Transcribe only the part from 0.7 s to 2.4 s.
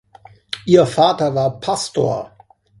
Vater war Pastor.